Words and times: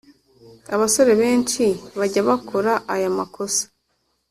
abasore 0.75 1.11
benshi 1.21 1.63
bajya 1.99 2.21
bakora 2.29 2.73
aya 2.93 3.09
makosa 3.17 3.63